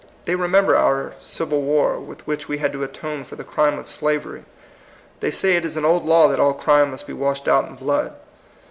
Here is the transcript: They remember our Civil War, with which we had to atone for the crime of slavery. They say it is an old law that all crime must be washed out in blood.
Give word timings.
They 0.25 0.33
remember 0.33 0.75
our 0.75 1.13
Civil 1.19 1.61
War, 1.61 1.99
with 1.99 2.25
which 2.25 2.47
we 2.47 2.57
had 2.57 2.71
to 2.73 2.81
atone 2.81 3.23
for 3.23 3.35
the 3.35 3.43
crime 3.43 3.77
of 3.77 3.87
slavery. 3.87 4.45
They 5.19 5.29
say 5.29 5.55
it 5.55 5.63
is 5.63 5.77
an 5.77 5.85
old 5.85 6.05
law 6.07 6.27
that 6.29 6.39
all 6.39 6.53
crime 6.55 6.89
must 6.89 7.05
be 7.05 7.13
washed 7.13 7.47
out 7.47 7.67
in 7.67 7.75
blood. 7.75 8.15